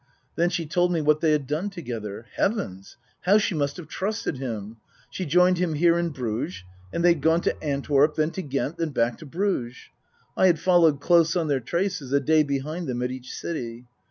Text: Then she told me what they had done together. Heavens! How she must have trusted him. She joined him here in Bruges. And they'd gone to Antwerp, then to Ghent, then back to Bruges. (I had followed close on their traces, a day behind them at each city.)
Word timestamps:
Then 0.35 0.49
she 0.49 0.65
told 0.65 0.91
me 0.91 0.99
what 0.99 1.21
they 1.21 1.31
had 1.31 1.45
done 1.45 1.69
together. 1.69 2.25
Heavens! 2.35 2.97
How 3.25 3.37
she 3.37 3.53
must 3.53 3.77
have 3.77 3.87
trusted 3.87 4.37
him. 4.39 4.77
She 5.11 5.27
joined 5.27 5.59
him 5.59 5.75
here 5.75 5.95
in 5.99 6.09
Bruges. 6.09 6.63
And 6.91 7.05
they'd 7.05 7.21
gone 7.21 7.41
to 7.41 7.63
Antwerp, 7.63 8.15
then 8.15 8.31
to 8.31 8.41
Ghent, 8.41 8.77
then 8.77 8.89
back 8.89 9.19
to 9.19 9.27
Bruges. 9.27 9.75
(I 10.35 10.47
had 10.47 10.57
followed 10.59 11.01
close 11.01 11.35
on 11.35 11.49
their 11.49 11.59
traces, 11.59 12.11
a 12.13 12.19
day 12.19 12.41
behind 12.41 12.87
them 12.87 13.03
at 13.03 13.11
each 13.11 13.31
city.) 13.31 13.85